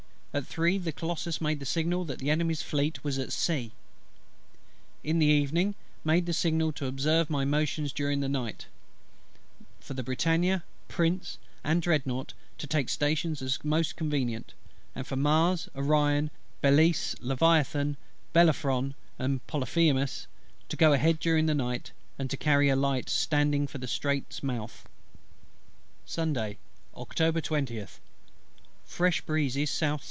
[0.33, 3.73] At three the Colossus made the signal that the Enemy's Fleet was at sea.
[5.03, 8.67] In the evening made the signal to observe my motions during the night;
[9.81, 14.53] for the Britannia, Prince, and Dreadnought, to take stations as most convenient;
[14.95, 16.31] and for Mars, Orion,
[16.63, 17.97] Belleisle, Leviathan,
[18.31, 20.27] Bellerophon, and Polyphemus,
[20.69, 24.41] to go ahead during the night, and to carry a light, standing for the Straits'
[24.41, 24.87] mouth.
[26.05, 26.57] Sunday,
[26.95, 27.17] Oct.
[27.17, 27.99] 20th.
[28.85, 29.99] Fresh breezes S.S.